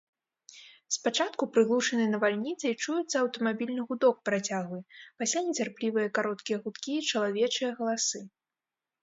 Спачатку, 0.95 1.43
прыглушаны 1.57 2.05
навальніцай, 2.13 2.73
чуецца 2.85 3.15
аўтамабільны 3.25 3.85
гудок 3.91 4.17
працяглы, 4.31 4.81
пасля 5.21 5.39
нецярплівыя 5.51 6.07
кароткія 6.21 6.57
гудкі 6.67 6.91
і 7.03 7.07
чалавечыя 7.11 7.71
галасы. 7.79 8.19